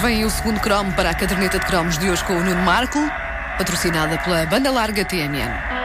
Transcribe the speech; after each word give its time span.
Vem 0.00 0.24
o 0.24 0.30
segundo 0.30 0.58
cromo 0.60 0.90
para 0.92 1.10
a 1.10 1.14
caderneta 1.14 1.58
de 1.58 1.66
cromos 1.66 1.98
de 1.98 2.08
hoje 2.08 2.24
com 2.24 2.32
o 2.32 2.42
Nuno 2.42 2.62
Marco, 2.62 2.98
patrocinada 3.58 4.16
pela 4.16 4.46
banda 4.46 4.70
larga 4.70 5.04
TMN. 5.04 5.79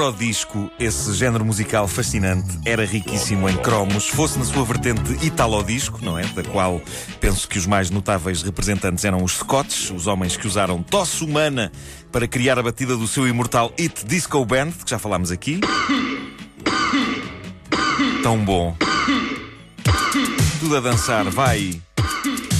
Eurodisco, 0.00 0.70
esse 0.80 1.12
género 1.12 1.44
musical 1.44 1.86
fascinante, 1.86 2.58
era 2.64 2.86
riquíssimo 2.86 3.46
em 3.50 3.56
cromos, 3.58 4.08
fosse 4.08 4.38
na 4.38 4.46
sua 4.46 4.64
vertente 4.64 5.12
italodisco, 5.22 6.02
não 6.02 6.18
é? 6.18 6.22
Da 6.28 6.42
qual 6.42 6.80
penso 7.20 7.46
que 7.46 7.58
os 7.58 7.66
mais 7.66 7.90
notáveis 7.90 8.40
representantes 8.42 9.04
eram 9.04 9.22
os 9.22 9.32
Scots, 9.32 9.90
os 9.90 10.06
homens 10.06 10.38
que 10.38 10.46
usaram 10.46 10.82
tosse 10.82 11.22
humana 11.22 11.70
para 12.10 12.26
criar 12.26 12.58
a 12.58 12.62
batida 12.62 12.96
do 12.96 13.06
seu 13.06 13.28
imortal 13.28 13.74
It 13.78 14.06
Disco 14.06 14.42
Band, 14.46 14.70
que 14.70 14.90
já 14.90 14.98
falámos 14.98 15.30
aqui. 15.30 15.60
Tão 18.22 18.42
bom. 18.42 18.74
Tudo 20.60 20.78
a 20.78 20.80
dançar, 20.80 21.28
vai. 21.28 21.78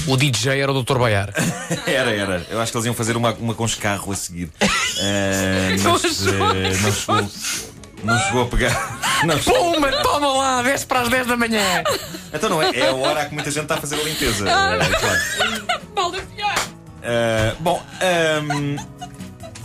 O 0.07 0.17
DJ 0.17 0.59
era 0.59 0.71
o 0.71 0.83
Dr. 0.83 0.97
Baiar. 0.97 1.33
Era, 1.85 2.11
era. 2.11 2.45
Eu 2.49 2.59
acho 2.59 2.71
que 2.71 2.77
eles 2.77 2.85
iam 2.85 2.93
fazer 2.93 3.15
uma, 3.15 3.33
uma 3.33 3.53
com 3.53 3.65
escarro 3.65 4.11
a 4.11 4.15
seguir. 4.15 4.49
Uh, 5.01 5.71
mas 5.71 5.83
uh, 5.83 5.87
não, 5.89 7.29
chegou, 7.29 7.29
não 8.03 8.19
chegou 8.19 8.43
a 8.43 8.45
pegar. 8.45 8.99
Não 9.25 9.41
chegou. 9.41 9.73
Puma, 9.73 9.91
toma 10.03 10.27
lá, 10.27 10.61
10 10.61 10.85
para 10.85 11.01
as 11.01 11.09
10 11.09 11.27
da 11.27 11.37
manhã. 11.37 11.83
Então 12.31 12.49
não 12.49 12.61
é? 12.61 12.69
É 12.71 12.89
a 12.89 12.93
hora 12.93 13.25
que 13.25 13.33
muita 13.33 13.49
gente 13.49 13.63
está 13.63 13.75
a 13.75 13.77
fazer 13.77 13.95
a 13.95 14.03
limpeza. 14.03 14.45
Uh, 14.45 14.99
claro. 14.99 16.17
Uh, 17.01 17.55
bom, 17.61 17.81
um, 18.43 18.75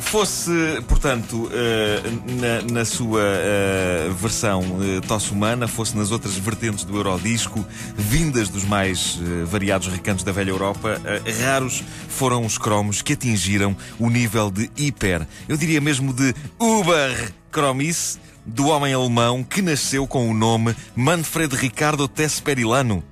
fosse, 0.06 0.50
portanto, 0.86 1.46
uh, 1.46 2.40
na, 2.40 2.62
na, 2.72 2.84
sua 2.84 3.20
uh, 3.20 4.14
versão 4.14 4.60
uh, 4.60 5.00
tosse 5.06 5.32
humana, 5.32 5.66
fosse 5.66 5.96
nas 5.96 6.10
outras 6.10 6.34
vertentes 6.36 6.84
do 6.84 6.96
Eurodisco, 6.96 7.64
vindas 7.96 8.48
dos 8.48 8.64
mais 8.64 9.18
variados 9.46 9.88
recantos 9.88 10.24
da 10.24 10.32
velha 10.32 10.50
Europa, 10.50 11.00
raros 11.42 11.82
foram 12.08 12.44
os 12.44 12.56
cromos 12.56 13.02
que 13.02 13.14
atingiram 13.14 13.76
o 13.98 14.08
nível 14.08 14.50
de 14.50 14.70
hiper, 14.76 15.26
eu 15.48 15.56
diria 15.56 15.80
mesmo 15.80 16.12
de 16.12 16.34
uber 16.58 17.32
cromice, 17.50 18.18
do 18.44 18.68
homem 18.68 18.94
alemão 18.94 19.42
que 19.42 19.60
nasceu 19.60 20.06
com 20.06 20.30
o 20.30 20.34
nome 20.34 20.74
Manfred 20.94 21.54
Ricardo 21.56 22.06
Tesperilano, 22.06 23.02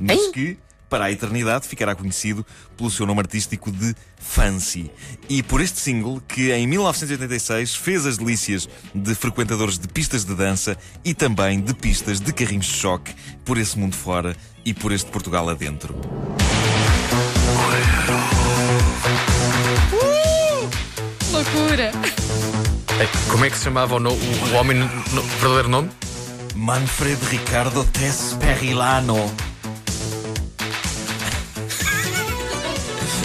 mas 0.00 0.28
que 0.28 0.56
para 0.88 1.04
a 1.04 1.12
eternidade 1.12 1.66
ficará 1.66 1.94
conhecido 1.94 2.44
pelo 2.76 2.90
seu 2.90 3.06
nome 3.06 3.20
artístico 3.20 3.70
de 3.70 3.94
Fancy. 4.18 4.90
E 5.28 5.42
por 5.42 5.60
este 5.60 5.78
single, 5.78 6.20
que 6.26 6.50
em 6.52 6.66
1986 6.66 7.74
fez 7.74 8.06
as 8.06 8.18
delícias 8.18 8.68
de 8.94 9.14
frequentadores 9.14 9.78
de 9.78 9.88
pistas 9.88 10.24
de 10.24 10.34
dança 10.34 10.76
e 11.04 11.14
também 11.14 11.60
de 11.60 11.74
pistas 11.74 12.20
de 12.20 12.32
carrinhos 12.32 12.66
de 12.66 12.74
choque 12.74 13.14
por 13.44 13.58
esse 13.58 13.78
mundo 13.78 13.94
fora 13.94 14.36
e 14.64 14.74
por 14.74 14.92
este 14.92 15.10
Portugal 15.10 15.48
adentro. 15.48 15.94
Uh! 19.92 20.68
Loucura! 21.32 21.92
Como 23.30 23.44
é 23.44 23.50
que 23.50 23.56
se 23.56 23.64
chamava 23.64 23.94
o, 23.94 24.00
no, 24.00 24.10
o, 24.10 24.14
o 24.14 24.54
homem, 24.54 24.78
no, 24.78 25.22
verdadeiro 25.22 25.68
nome? 25.68 25.90
Manfred 26.54 27.18
Ricardo 27.30 27.84
Tesperilano. 27.84 29.47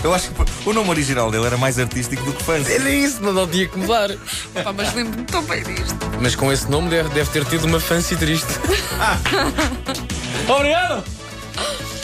Eu 0.03 0.13
acho 0.13 0.31
que 0.31 0.69
o 0.69 0.73
nome 0.73 0.89
original 0.89 1.31
dele 1.31 1.45
era 1.45 1.57
mais 1.57 1.79
artístico 1.79 2.23
do 2.23 2.33
que 2.33 2.43
fã. 2.43 2.55
Era 2.55 2.89
isso, 2.89 3.19
mas 3.21 3.33
não 3.33 3.47
tinha 3.47 3.67
que 3.67 3.77
mudar. 3.77 4.11
Opa, 4.55 4.73
mas 4.73 4.93
lembro-me 4.93 5.23
tão 5.25 5.41
bem 5.43 5.63
disto. 5.63 5.95
Mas 6.21 6.35
com 6.35 6.51
esse 6.51 6.69
nome 6.69 6.89
deve, 6.89 7.09
deve 7.09 7.29
ter 7.29 7.45
tido 7.45 7.65
uma 7.65 7.79
fancy 7.79 8.15
triste. 8.17 8.51
Ah. 8.99 9.17
Obrigado! 10.53 11.03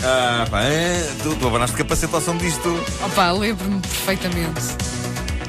Ah, 0.02 0.46
pá, 0.50 0.62
é, 0.64 1.10
tu, 1.22 1.36
tu 1.36 1.48
abanaste 1.48 1.76
capacete 1.76 2.16
ao 2.16 2.22
som 2.22 2.38
disto. 2.38 2.82
Opa, 3.06 3.32
lembro-me 3.32 3.82
perfeitamente. 3.82 4.62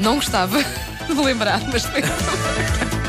Não 0.01 0.17
gostava 0.17 0.59
de 1.07 1.15
lembrar, 1.15 1.61
mas 1.73 1.85
lembro-me. 1.85 3.00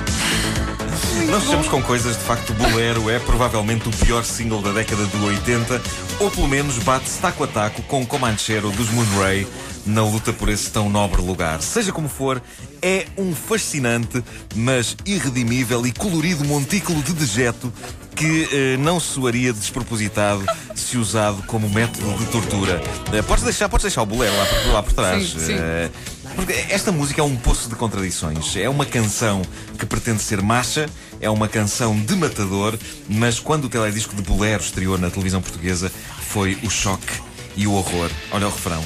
Nós 1.29 1.43
estamos 1.43 1.67
com 1.67 1.81
coisas, 1.81 2.17
de 2.17 2.23
facto, 2.23 2.51
o 2.51 2.53
Bolero 2.53 3.09
é 3.09 3.19
provavelmente 3.19 3.87
o 3.87 3.91
pior 3.91 4.23
single 4.23 4.61
da 4.61 4.71
década 4.71 5.05
de 5.05 5.17
80, 5.17 5.81
ou 6.19 6.31
pelo 6.31 6.47
menos 6.47 6.77
bate-se 6.79 7.19
taco 7.19 7.43
a 7.43 7.47
taco 7.47 7.81
com 7.83 8.01
o 8.01 8.05
Comanchero 8.05 8.71
dos 8.71 8.89
Moonray 8.89 9.47
na 9.85 10.03
luta 10.03 10.31
por 10.31 10.49
esse 10.49 10.69
tão 10.69 10.89
nobre 10.89 11.21
lugar. 11.21 11.61
Seja 11.61 11.91
como 11.91 12.07
for, 12.07 12.41
é 12.81 13.07
um 13.17 13.33
fascinante, 13.35 14.23
mas 14.55 14.95
irredimível 15.05 15.85
e 15.85 15.91
colorido 15.91 16.45
montículo 16.45 17.01
de 17.01 17.13
dejeto 17.13 17.71
que 18.15 18.47
eh, 18.51 18.77
não 18.77 18.99
soaria 18.99 19.51
despropositado 19.53 20.45
se 20.75 20.97
usado 20.97 21.41
como 21.43 21.69
método 21.69 22.13
de 22.17 22.25
tortura. 22.25 22.81
Eh, 23.13 23.21
podes, 23.21 23.43
deixar, 23.43 23.69
podes 23.69 23.83
deixar 23.83 24.01
o 24.01 24.05
bolero 24.05 24.35
lá 24.37 24.45
por, 24.45 24.73
lá 24.73 24.83
por 24.83 24.93
trás. 24.93 25.29
Sim, 25.29 25.39
sim. 25.39 25.55
Eh, 25.57 25.89
porque 26.35 26.53
esta 26.69 26.91
música 26.91 27.21
é 27.21 27.23
um 27.23 27.35
poço 27.35 27.69
de 27.69 27.75
contradições. 27.75 28.55
É 28.55 28.69
uma 28.69 28.85
canção 28.85 29.41
que 29.77 29.85
pretende 29.85 30.21
ser 30.21 30.41
macha, 30.41 30.89
é 31.19 31.29
uma 31.29 31.47
canção 31.47 31.97
de 31.97 32.15
matador, 32.15 32.77
mas 33.09 33.39
quando 33.39 33.65
o 33.65 33.69
teledisco 33.69 34.15
de 34.15 34.21
Bolero 34.21 34.61
estreou 34.61 34.97
na 34.97 35.09
televisão 35.09 35.41
portuguesa, 35.41 35.91
foi 36.21 36.57
o 36.63 36.69
choque 36.69 37.21
e 37.55 37.67
o 37.67 37.73
horror. 37.73 38.09
Olha 38.31 38.47
o 38.47 38.51
refrão. 38.51 38.83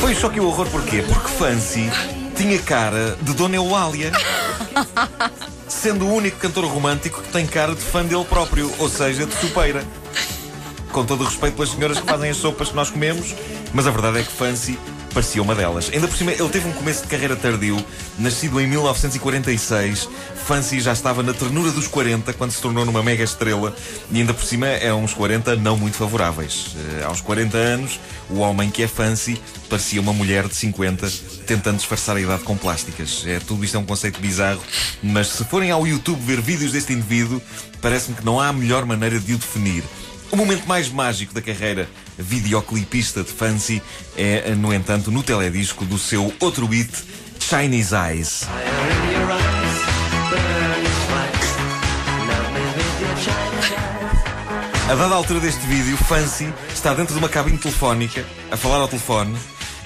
Foi 0.00 0.12
o 0.12 0.16
choque 0.16 0.38
e 0.38 0.40
o 0.40 0.46
horror 0.46 0.66
porquê? 0.68 1.02
Porque 1.02 1.28
Fancy 1.28 1.90
tinha 2.36 2.58
cara 2.60 3.16
de 3.20 3.34
Dona 3.34 3.56
Eulália. 3.56 4.12
Sendo 5.80 6.04
o 6.04 6.14
único 6.14 6.36
cantor 6.36 6.66
romântico 6.66 7.22
que 7.22 7.32
tem 7.32 7.46
cara 7.46 7.74
de 7.74 7.80
fã 7.80 8.04
dele 8.04 8.22
próprio, 8.26 8.70
ou 8.78 8.86
seja, 8.86 9.24
de 9.24 9.34
supeira. 9.36 9.82
Com 10.92 11.04
todo 11.04 11.22
o 11.22 11.24
respeito 11.24 11.54
pelas 11.54 11.70
senhoras 11.70 12.00
que 12.00 12.06
fazem 12.06 12.30
as 12.30 12.36
sopas 12.36 12.68
que 12.68 12.76
nós 12.76 12.90
comemos, 12.90 13.34
mas 13.72 13.86
a 13.86 13.90
verdade 13.90 14.18
é 14.18 14.22
que 14.22 14.32
Fancy 14.32 14.78
parecia 15.12 15.42
uma 15.42 15.54
delas. 15.54 15.90
Ainda 15.92 16.08
por 16.08 16.16
cima, 16.16 16.32
ele 16.32 16.48
teve 16.48 16.68
um 16.68 16.72
começo 16.72 17.02
de 17.02 17.08
carreira 17.08 17.36
tardio, 17.36 17.84
nascido 18.18 18.60
em 18.60 18.66
1946. 18.66 20.08
Fancy 20.46 20.80
já 20.80 20.92
estava 20.92 21.22
na 21.22 21.32
ternura 21.32 21.70
dos 21.70 21.86
40 21.86 22.32
quando 22.32 22.50
se 22.50 22.60
tornou 22.60 22.84
numa 22.84 23.02
mega 23.02 23.22
estrela 23.22 23.74
e 24.10 24.18
ainda 24.18 24.34
por 24.34 24.44
cima 24.44 24.66
é 24.66 24.92
uns 24.92 25.14
40 25.14 25.56
não 25.56 25.76
muito 25.76 25.96
favoráveis. 25.96 26.74
Uh, 26.74 27.06
aos 27.06 27.20
40 27.20 27.56
anos, 27.56 28.00
o 28.28 28.38
homem 28.38 28.70
que 28.70 28.82
é 28.82 28.88
Fancy 28.88 29.40
parecia 29.68 30.00
uma 30.00 30.12
mulher 30.12 30.48
de 30.48 30.56
50 30.56 31.08
tentando 31.46 31.76
disfarçar 31.76 32.16
a 32.16 32.20
idade 32.20 32.42
com 32.42 32.56
plásticas. 32.56 33.24
É, 33.26 33.38
tudo 33.40 33.64
isto 33.64 33.76
é 33.76 33.80
um 33.80 33.84
conceito 33.84 34.20
bizarro, 34.20 34.60
mas 35.02 35.28
se 35.28 35.44
forem 35.44 35.70
ao 35.70 35.86
YouTube 35.86 36.20
ver 36.20 36.40
vídeos 36.40 36.72
deste 36.72 36.92
indivíduo, 36.92 37.40
parece-me 37.80 38.16
que 38.16 38.24
não 38.24 38.40
há 38.40 38.52
melhor 38.52 38.84
maneira 38.84 39.18
de 39.18 39.34
o 39.34 39.38
definir. 39.38 39.84
O 40.30 40.36
momento 40.36 40.66
mais 40.66 40.88
mágico 40.88 41.34
da 41.34 41.42
carreira 41.42 41.88
videoclipista 42.16 43.22
de 43.22 43.30
Fancy 43.30 43.82
é, 44.16 44.54
no 44.54 44.72
entanto, 44.72 45.10
no 45.10 45.22
teledisco 45.22 45.84
do 45.84 45.98
seu 45.98 46.32
outro 46.38 46.66
hit, 46.66 46.90
Chinese 47.40 47.94
Eyes. 47.94 48.46
A 54.88 54.94
dada 54.94 55.14
altura 55.14 55.40
deste 55.40 55.66
vídeo, 55.66 55.96
Fancy 55.96 56.52
está 56.72 56.94
dentro 56.94 57.14
de 57.14 57.18
uma 57.18 57.28
cabine 57.28 57.58
telefónica, 57.58 58.24
a 58.50 58.56
falar 58.56 58.76
ao 58.76 58.88
telefone, 58.88 59.36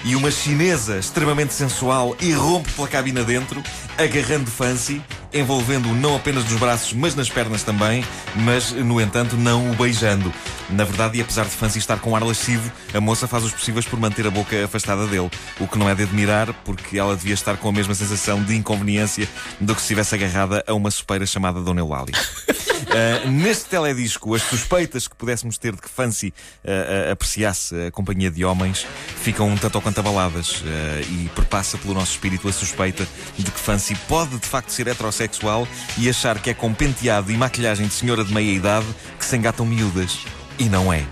e 0.03 0.15
uma 0.15 0.29
chinesa 0.29 0.97
extremamente 0.97 1.53
sensual 1.53 2.15
irrompe 2.19 2.71
pela 2.71 2.87
cabina 2.87 3.23
dentro, 3.23 3.63
agarrando 3.97 4.49
Fancy, 4.51 5.01
envolvendo-o 5.33 5.93
não 5.93 6.15
apenas 6.15 6.43
nos 6.45 6.59
braços, 6.59 6.93
mas 6.93 7.15
nas 7.15 7.29
pernas 7.29 7.63
também, 7.63 8.03
mas, 8.35 8.71
no 8.71 8.99
entanto, 8.99 9.35
não 9.35 9.71
o 9.71 9.75
beijando. 9.75 10.33
Na 10.69 10.83
verdade, 10.83 11.17
e 11.17 11.21
apesar 11.21 11.43
de 11.43 11.51
Fancy 11.51 11.79
estar 11.79 11.99
com 11.99 12.15
ar 12.15 12.23
lascivo, 12.23 12.71
a 12.93 13.01
moça 13.01 13.27
faz 13.27 13.43
os 13.43 13.51
possíveis 13.51 13.85
por 13.85 13.99
manter 13.99 14.25
a 14.25 14.31
boca 14.31 14.65
afastada 14.65 15.05
dele, 15.07 15.29
o 15.59 15.67
que 15.67 15.77
não 15.77 15.89
é 15.89 15.95
de 15.95 16.03
admirar, 16.03 16.53
porque 16.63 16.97
ela 16.97 17.15
devia 17.15 17.33
estar 17.33 17.57
com 17.57 17.69
a 17.69 17.71
mesma 17.71 17.93
sensação 17.93 18.43
de 18.43 18.55
inconveniência 18.55 19.27
do 19.59 19.73
que 19.73 19.81
se 19.81 19.85
estivesse 19.85 20.15
agarrada 20.15 20.63
a 20.67 20.73
uma 20.73 20.89
sopeira 20.89 21.25
chamada 21.25 21.61
Dona 21.61 21.81
Eulália. 21.81 22.15
Uh, 22.75 23.29
neste 23.29 23.65
teledisco, 23.65 24.35
as 24.35 24.41
suspeitas 24.41 25.07
que 25.07 25.15
pudéssemos 25.15 25.57
ter 25.57 25.75
de 25.75 25.81
que 25.81 25.89
Fancy 25.89 26.27
uh, 26.27 27.09
uh, 27.09 27.11
apreciasse 27.11 27.87
a 27.87 27.91
companhia 27.91 28.29
de 28.29 28.43
homens 28.43 28.85
ficam 29.21 29.49
um 29.49 29.57
tanto 29.57 29.75
ou 29.75 29.81
quanto 29.81 29.99
abaladas 29.99 30.63
e 31.09 31.29
perpassa 31.35 31.77
pelo 31.77 31.93
nosso 31.93 32.11
espírito 32.11 32.47
a 32.47 32.53
suspeita 32.53 33.07
de 33.37 33.49
que 33.49 33.59
Fancy 33.59 33.95
pode 34.07 34.37
de 34.37 34.47
facto 34.47 34.69
ser 34.69 34.87
heterossexual 34.87 35.67
e 35.97 36.09
achar 36.09 36.39
que 36.39 36.49
é 36.49 36.53
com 36.53 36.73
penteado 36.73 37.31
e 37.31 37.37
maquilhagem 37.37 37.87
de 37.87 37.93
senhora 37.93 38.23
de 38.23 38.33
meia 38.33 38.51
idade 38.51 38.85
que 39.17 39.25
se 39.25 39.35
engatam 39.35 39.65
miúdas. 39.65 40.19
E 40.59 40.65
não 40.65 40.91
é. 40.93 41.03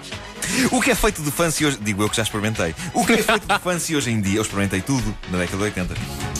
O 0.72 0.82
que 0.82 0.92
é 0.92 0.96
feito 0.96 1.22
de 1.22 1.32
fancy 1.32 1.66
hoje. 1.66 1.78
Digo 1.82 2.04
eu 2.04 2.10
que 2.10 2.16
já 2.16 2.24
experimentei. 2.24 2.76
O 2.94 3.06
que 3.06 3.14
é 3.14 3.24
feito 3.24 3.48
de 3.48 3.60
fancy 3.60 3.96
hoje 3.96 4.12
em 4.12 4.22
dia? 4.22 4.38
Eu 4.38 4.42
experimentei 4.42 4.82
tudo 4.82 5.16
na 5.32 5.40
década 5.40 5.58
de 5.58 5.64
80. 5.64 6.33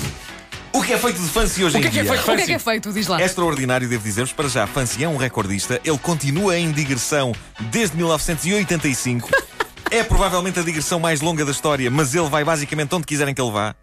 O 0.74 0.82
que 0.82 0.92
é 0.92 0.98
feito 0.98 1.22
de 1.22 1.30
fancy 1.30 1.64
hoje 1.64 1.78
O 1.78 1.80
que 1.80 1.86
em 1.86 1.90
é 1.90 1.92
que 1.92 2.00
é 2.00 2.02
dia? 2.04 2.12
feito 2.12 2.22
O 2.32 2.36
que 2.36 2.42
é 2.42 2.46
que 2.46 2.54
é 2.54 2.60
feito? 2.60 2.92
Diz 2.94 3.08
lá. 3.08 3.22
É 3.22 3.26
extraordinário, 3.26 3.88
devo 3.88 4.04
dizer-vos. 4.04 4.34
Para 4.34 4.50
já, 4.50 4.66
Fancy 4.66 5.04
é 5.04 5.08
um 5.08 5.18
recordista. 5.18 5.80
Ele 5.84 5.98
continua 6.00 6.58
em 6.58 6.72
digressão 6.72 7.32
desde 7.72 7.96
1985. 7.96 9.30
É 9.92 10.04
provavelmente 10.04 10.58
a 10.60 10.64
digressão 10.64 11.00
mais 11.00 11.22
longa 11.22 11.46
da 11.46 11.52
história, 11.52 11.92
mas 11.92 12.16
ele 12.16 12.28
vai 12.28 12.44
basicamente 12.44 12.96
onde 12.96 13.06
quiserem 13.06 13.32
que 13.32 13.40
ele 13.40 13.52
vá. 13.52 13.76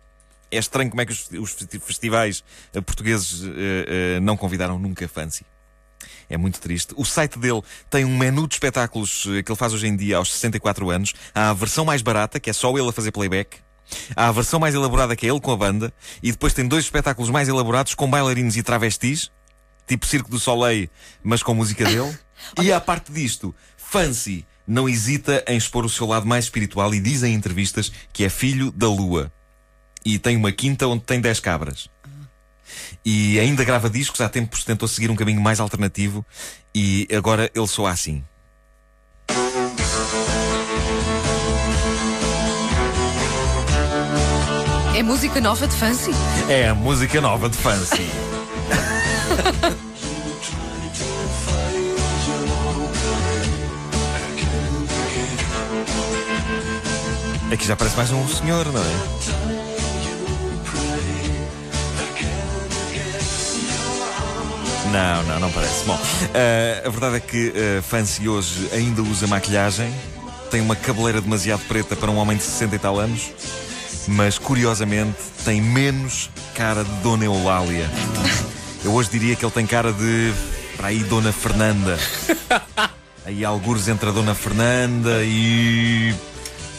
É 0.51 0.59
estranho 0.59 0.91
como 0.91 1.01
é 1.01 1.07
que 1.07 1.13
os, 1.13 1.29
os 1.39 1.53
festivais 1.85 2.43
eh, 2.75 2.81
portugueses 2.81 3.45
eh, 3.45 4.17
eh, 4.17 4.21
não 4.21 4.37
convidaram 4.37 4.77
nunca 4.77 5.07
Fancy. 5.07 5.47
É 6.29 6.37
muito 6.37 6.61
triste. 6.61 6.93
O 6.97 7.05
site 7.05 7.39
dele 7.39 7.63
tem 7.89 8.05
um 8.05 8.19
menu 8.19 8.49
de 8.49 8.55
espetáculos 8.55 9.25
eh, 9.29 9.45
que 9.45 9.53
ele 9.53 9.57
faz 9.57 9.73
hoje 9.73 9.87
em 9.87 9.95
dia 9.95 10.17
aos 10.17 10.33
64 10.33 10.91
anos. 10.91 11.13
Há 11.33 11.51
a 11.51 11.55
versão 11.55 11.85
mais 11.85 12.03
barata, 12.03 12.41
que 12.41 12.51
é 12.51 12.53
só 12.53 12.77
ele 12.77 12.89
a 12.89 12.93
fazer 12.93 13.13
playback. 13.13 13.59
Há 14.15 14.29
a 14.29 14.33
versão 14.33 14.61
mais 14.61 14.75
elaborada, 14.75 15.17
que 15.17 15.27
é 15.27 15.31
ele 15.31 15.41
com 15.41 15.53
a 15.53 15.57
banda. 15.57 15.93
E 16.23 16.31
depois 16.31 16.53
tem 16.53 16.67
dois 16.67 16.85
espetáculos 16.85 17.31
mais 17.31 17.49
elaborados 17.49 17.95
com 17.95 18.09
bailarinos 18.09 18.57
e 18.57 18.63
travestis. 18.63 19.31
Tipo 19.87 20.07
Circo 20.07 20.31
do 20.31 20.39
Soleil, 20.39 20.89
mas 21.23 21.43
com 21.43 21.55
música 21.55 21.85
dele. 21.85 22.17
e 22.63 22.73
à 22.73 22.81
parte 22.81 23.13
disto, 23.13 23.55
Fancy 23.77 24.47
não 24.67 24.89
hesita 24.89 25.45
em 25.49 25.57
expor 25.57 25.85
o 25.85 25.89
seu 25.89 26.07
lado 26.07 26.27
mais 26.27 26.45
espiritual 26.45 26.95
e 26.95 27.01
diz 27.01 27.25
em 27.25 27.35
entrevistas 27.35 27.91
que 28.13 28.25
é 28.25 28.29
filho 28.29 28.71
da 28.71 28.89
lua. 28.89 29.33
E 30.05 30.19
tem 30.19 30.37
uma 30.37 30.53
quinta 30.53 30.87
onde 30.87 31.03
tem 31.03 31.21
10 31.21 31.41
cabras. 31.41 31.91
E 33.05 33.39
ainda 33.41 33.65
grava 33.65 33.91
discos, 33.91 34.21
há 34.21 34.29
tempos 34.29 34.65
tentou 34.65 34.87
seguir 34.87 35.11
um 35.11 35.17
caminho 35.17 35.41
mais 35.41 35.59
alternativo 35.59 36.25
e 36.75 37.09
agora 37.13 37.51
ele 37.53 37.67
soa 37.67 37.91
assim. 37.91 38.25
É 45.01 45.03
música 45.03 45.41
nova 45.41 45.67
de 45.67 45.75
Fancy? 45.75 46.11
É 46.47 46.69
a 46.69 46.75
música 46.75 47.23
nova 47.23 47.49
de 47.49 47.57
Fancy. 47.57 48.05
Aqui 57.51 57.67
já 57.67 57.75
parece 57.75 57.97
mais 57.97 58.13
um 58.13 58.29
senhor, 58.29 58.67
não 58.67 58.83
é? 58.83 58.85
Não, 64.93 65.23
não, 65.23 65.41
não 65.41 65.51
parece. 65.51 65.83
Bom, 65.87 65.95
uh, 65.95 65.99
a 66.87 66.91
verdade 66.91 67.17
é 67.17 67.21
que 67.21 67.49
uh, 67.49 67.83
Fancy 67.83 68.29
hoje 68.29 68.69
ainda 68.75 69.01
usa 69.01 69.27
maquilhagem, 69.27 69.91
tem 70.51 70.61
uma 70.61 70.77
cabeleira 70.77 71.23
demasiado 71.23 71.63
preta 71.67 71.97
para 71.97 72.11
um 72.11 72.19
homem 72.19 72.37
de 72.37 72.43
60 72.43 72.77
e 72.77 72.79
tal 72.79 72.99
anos, 72.99 73.31
mas 74.11 74.39
curiosamente 74.39 75.17
tem 75.45 75.61
menos 75.61 76.29
cara 76.55 76.83
de 76.83 76.91
Dona 76.97 77.25
Eulália. 77.25 77.89
Eu 78.85 78.93
hoje 78.93 79.09
diria 79.11 79.37
que 79.37 79.45
ele 79.45 79.53
tem 79.53 79.67
cara 79.67 79.93
de. 79.93 80.33
para 80.77 80.89
aí, 80.89 80.99
Dona 81.05 81.33
Fernanda. 81.33 81.99
Aí 83.23 83.45
algures 83.45 83.87
entre 83.87 84.09
a 84.09 84.13
Dona 84.13 84.35
Fernanda 84.35 85.23
e. 85.23 86.15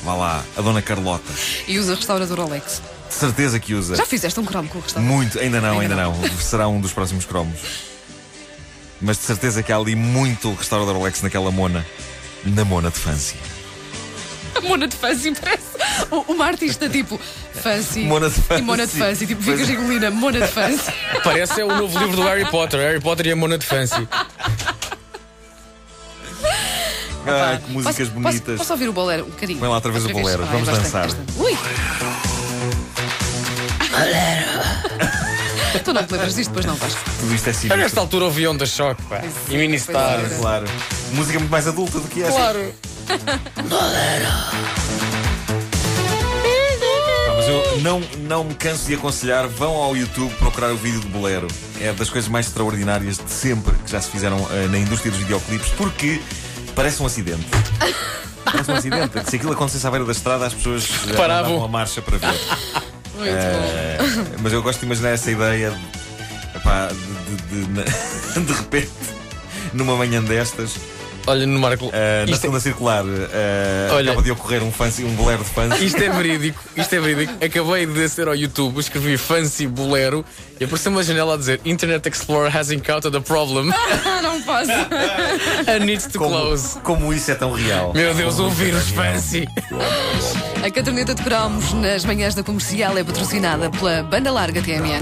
vá 0.04 0.16
lá, 0.16 0.44
a 0.58 0.62
Dona 0.62 0.82
Carlota. 0.82 1.32
E 1.68 1.78
usa 1.78 1.94
restaurador 1.94 2.40
Alex. 2.40 2.82
De 3.08 3.14
certeza 3.14 3.60
que 3.60 3.76
usa. 3.76 3.96
Já 3.96 4.06
fizeste 4.08 4.40
um 4.40 4.44
cromo 4.44 4.68
com 4.68 4.80
o 4.80 4.82
restaurador? 4.82 5.16
Muito, 5.16 5.40
ainda 5.40 5.62
não, 5.62 5.80
ainda, 5.80 5.96
Ainda 5.96 6.28
não. 6.28 6.40
Será 6.40 6.68
um 6.68 6.82
dos 6.82 6.92
próximos 6.92 7.26
cromos. 7.26 7.60
Mas 9.00 9.18
de 9.18 9.24
certeza 9.24 9.62
que 9.62 9.72
há 9.72 9.78
ali 9.78 9.96
muito 9.96 10.52
restaurador 10.56 10.96
Alex 10.96 11.22
naquela 11.22 11.52
mona. 11.52 11.86
Na 12.44 12.66
mona 12.66 12.90
de 12.90 12.98
Fancy. 12.98 13.36
A 14.56 14.62
Mona 14.62 14.88
de 14.88 14.96
Fancy 14.96 15.34
parece 15.34 15.71
uma 16.28 16.46
artista 16.46 16.90
tipo 16.90 17.20
Fancy. 17.54 18.02
Mona 18.02 18.30
de 18.30 18.36
Fancy. 18.36 18.62
E 18.62 18.66
Mona 18.66 18.88
de 18.88 18.94
Fancy. 18.94 19.28
Tipo, 19.28 19.42
ficas 19.42 19.70
é. 19.70 19.74
engolida, 19.74 20.12
Mona 20.12 20.42
de 20.42 20.48
Fancy. 20.48 20.92
Parece 21.24 21.62
é 21.62 21.66
o 21.66 21.76
novo 21.76 21.98
livro 22.00 22.16
do 22.16 22.24
Harry 22.24 22.46
Potter. 22.46 22.80
Harry 22.80 23.00
Potter 23.00 23.28
e 23.28 23.32
a 23.32 23.36
Mona 23.36 23.58
de 23.58 23.66
Fancy. 23.66 24.08
Ai, 27.26 27.60
que 27.60 27.72
músicas 27.72 28.10
Posso- 28.10 28.12
bonitas. 28.20 28.42
Posso, 28.42 28.58
posso 28.58 28.74
ouvir 28.74 28.90
o 28.90 28.94
bolero 28.94 29.26
um 29.26 29.30
bocadinho? 29.30 29.60
Põe 29.60 29.70
lá 29.70 29.76
outra 29.76 29.92
vez 29.92 30.06
o 30.06 30.10
bolero. 30.10 30.46
Vamos 30.46 30.68
dançar. 30.68 31.08
Ui! 31.38 31.58
tu 35.84 35.94
não 35.94 36.04
te 36.06 36.12
lembras 36.14 36.36
disto, 36.36 36.50
depois 36.50 36.66
não 36.66 36.76
vais. 36.76 36.94
Tudo 37.20 37.36
isto 37.36 37.48
é 37.48 37.50
Eu 37.50 37.54
sinistro. 37.54 37.78
nesta 37.78 38.00
altura 38.00 38.26
ouvi 38.26 38.48
Onda 38.48 38.66
Choque, 38.66 39.02
pá. 39.04 39.22
E 39.50 39.58
Ministar. 39.58 40.20
É. 40.20 40.38
Claro. 40.40 40.66
Música 41.14 41.40
muito 41.40 41.52
mais 41.52 41.68
adulta 41.68 42.00
do 42.00 42.08
que 42.08 42.24
essa. 42.24 42.32
Claro. 42.32 42.74
Ah, 43.72 45.11
Mas 47.42 47.50
eu 47.50 47.82
não, 47.82 48.00
não 48.20 48.44
me 48.44 48.54
canso 48.54 48.86
de 48.86 48.94
aconselhar, 48.94 49.48
vão 49.48 49.74
ao 49.76 49.98
YouTube 49.98 50.32
procurar 50.36 50.72
o 50.72 50.78
vídeo 50.78 51.00
de 51.00 51.08
Bolero. 51.08 51.48
É 51.80 51.92
das 51.92 52.08
coisas 52.08 52.30
mais 52.30 52.46
extraordinárias 52.46 53.18
de 53.18 53.32
sempre 53.32 53.74
que 53.84 53.90
já 53.92 54.00
se 54.00 54.12
fizeram 54.12 54.38
eh, 54.52 54.68
na 54.68 54.78
indústria 54.78 55.10
dos 55.12 55.20
videoclipes, 55.22 55.70
porque 55.70 56.22
parece 56.76 57.02
um 57.02 57.06
acidente. 57.08 57.44
Parece 58.46 58.72
um 58.72 58.76
acidente. 58.76 59.30
Se 59.30 59.36
aquilo 59.38 59.54
acontecesse 59.54 59.86
à 59.88 59.92
beira 59.92 60.04
da 60.06 60.12
estrada, 60.12 60.46
as 60.48 60.54
pessoas 60.54 60.88
eh, 61.10 61.14
Paravam. 61.14 61.64
a 61.64 61.68
marcha 61.68 62.02
para 62.02 62.18
ver. 62.18 62.28
Muito 63.18 63.28
Eh, 63.32 63.98
mas 64.42 64.52
eu 64.54 64.62
gosto 64.64 64.80
de 64.80 64.86
imaginar 64.88 65.10
essa 65.10 65.32
ideia 65.32 65.74
epá, 66.56 66.88
de, 66.90 67.36
de- 67.36 67.66
de- 67.66 67.72
na- 67.72 67.84
de 68.46 68.54
repente, 68.54 68.90
numa 69.74 69.96
manhã 69.96 70.22
destas, 70.24 70.74
Olha, 71.28 71.46
no 71.46 71.60
Marco. 71.60 71.90
eh, 71.94 72.26
na 72.26 72.32
isto, 72.32 72.42
segunda 72.42 72.60
circular, 72.60 73.04
eh, 73.08 73.90
Olha. 73.92 74.12
acaba 74.12 74.24
de 74.24 74.32
ocorrer 74.32 74.64
um, 74.64 74.72
fancy, 74.72 75.04
um 75.04 75.14
bolero 75.16 75.44
de 75.44 75.50
fãs. 75.50 75.80
isto 75.82 76.02
é 76.02 76.10
verídico. 76.10 76.60
Isto 76.76 76.96
é 76.96 77.00
verídico. 77.00 77.34
Acabei 77.46 77.86
de 77.86 77.94
descer 77.94 78.28
ao 78.28 78.36
YouTube, 78.36 78.80
escrevi 78.80 79.18
Fancy 79.18 79.68
Bolero 79.68 80.26
e 80.60 80.64
apareceu 80.64 80.92
uma 80.92 81.04
janela 81.04 81.36
a 81.36 81.38
dizer 81.38 81.62
Internet 81.64 82.08
Explorer 82.10 82.56
has 82.56 82.72
encountered 82.72 83.16
a 83.16 83.22
problem 83.22 83.66
não 84.22 84.42
posso. 84.42 84.72
and 85.68 85.86
needs 85.86 86.08
to 86.08 86.18
Como, 86.18 86.32
close. 86.36 86.80
como 86.80 87.14
isso 87.14 87.30
é 87.32 87.36
tão 87.36 87.52
real. 87.54 87.94
Meu 87.94 88.14
Deus, 88.14 88.40
um 88.40 88.50
vírus 88.50 88.90
Fancy. 88.90 89.48
A 90.66 90.70
caderneta 90.72 91.14
de 91.16 91.22
cromos 91.24 91.72
nas 91.74 92.04
manhãs 92.06 92.34
da 92.36 92.44
comercial 92.44 92.98
é 92.98 93.04
patrocinada 93.04 93.70
pela 93.70 94.04
Banda 94.04 94.32
Larga 94.32 94.62
TMN. 94.62 95.02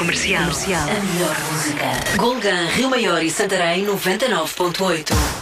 Rádio 0.00 0.06
Comercial. 0.06 0.88
A 0.88 1.00
melhor 1.12 1.36
música. 1.52 2.16
Golgan, 2.16 2.66
Rio 2.68 2.88
Maior 2.88 3.22
e 3.22 3.30
Santarém 3.30 3.84
99.8. 3.84 5.39